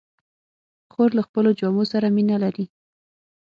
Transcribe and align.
خور 0.91 1.09
له 1.17 1.21
خپلو 1.27 1.49
جامو 1.59 1.83
سره 1.91 2.07
مینه 2.15 2.37
لري. 2.43 2.65